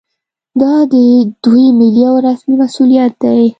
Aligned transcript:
دا 0.61 0.73
د 0.91 0.93
دوی 1.43 1.65
ملي 1.77 2.03
او 2.09 2.15
رسمي 2.25 2.55
مسوولیت 2.61 3.13
دی 3.23 3.45